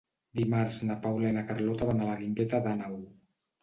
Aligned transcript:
Dimarts 0.39 0.79
na 0.87 0.95
Paula 1.05 1.31
i 1.33 1.37
na 1.37 1.45
Carlota 1.53 1.93
van 1.93 2.05
a 2.05 2.11
la 2.11 2.19
Guingueta 2.25 2.67
d'Àneu. 2.69 3.03